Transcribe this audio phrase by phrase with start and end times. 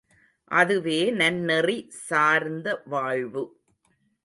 [0.51, 3.43] அதுவே நன்னெறி சார்ந்த வாழ்வு.